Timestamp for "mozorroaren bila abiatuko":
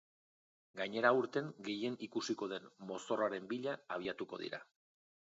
2.93-4.45